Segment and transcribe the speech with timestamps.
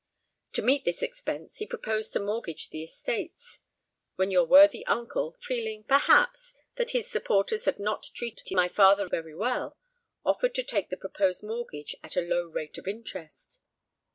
[0.53, 3.59] To meet this expense, he proposed to mortgage the estates;
[4.15, 9.35] when your worthy uncle, feeling, perhaps, that his supporters had not treated my father very
[9.35, 9.77] well,
[10.25, 13.59] offered to take the proposed mortgage at a low rate of interest.